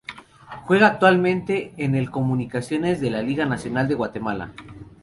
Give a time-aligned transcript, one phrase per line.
[0.65, 4.51] Juega actualmente en el Comunicaciones de la Liga Nacional de Guatemala.